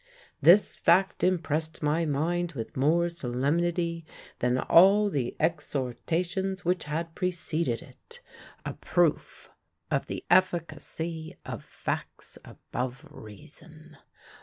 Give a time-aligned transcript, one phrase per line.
[0.41, 4.03] This fact impressed my mind with more solemnity
[4.39, 8.19] than all the exhortations which had preceded it
[8.65, 9.51] a proof
[9.91, 13.95] of the efficacy of facts above reason.